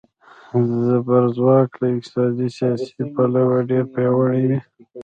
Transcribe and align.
زبرځواک 0.85 1.69
له 1.81 1.87
اقتصادي، 1.95 2.47
سیاسي 2.57 3.03
پلوه 3.13 3.57
ډېر 3.69 3.83
پیاوړي 3.93 4.43
وي. 4.49 4.59